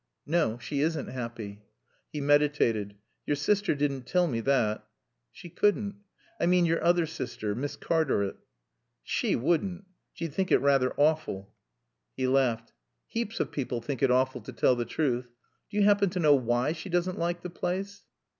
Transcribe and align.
"No. 0.25 0.57
She 0.57 0.79
isn't 0.81 1.09
happy." 1.09 1.61
He 2.11 2.21
meditated. 2.21 2.95
"Your 3.27 3.35
sister 3.35 3.75
didn't 3.75 4.07
tell 4.07 4.25
me 4.25 4.39
that.' 4.41 4.83
"She 5.31 5.47
couldn't." 5.47 5.97
"I 6.39 6.47
mean 6.47 6.65
your 6.65 6.83
other 6.83 7.05
sister 7.05 7.53
Miss 7.53 7.75
Cartaret." 7.75 8.35
"She 9.03 9.35
wouldn't. 9.35 9.85
She'd 10.13 10.33
think 10.33 10.51
it 10.51 10.57
rather 10.57 10.91
awful." 10.99 11.53
He 12.17 12.25
laughed. 12.25 12.73
"Heaps 13.05 13.39
of 13.39 13.51
people 13.51 13.79
think 13.79 14.01
it 14.01 14.09
awful 14.09 14.41
to 14.41 14.51
tell 14.51 14.75
the 14.75 14.85
truth. 14.85 15.25
Do 15.69 15.77
you 15.77 15.83
happen 15.83 16.09
to 16.09 16.19
know 16.19 16.33
why 16.33 16.71
she 16.71 16.89
doesn't 16.89 17.19
like 17.19 17.43
the 17.43 17.51
place?" 17.51 18.03